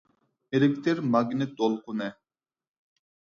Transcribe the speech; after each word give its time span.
ئېلېكتىر 0.57 1.01
ماگنىت 1.15 1.53
دولقۇنى 1.59 2.09